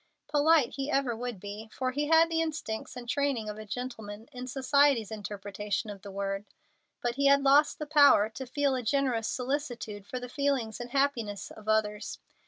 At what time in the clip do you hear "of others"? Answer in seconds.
11.51-12.17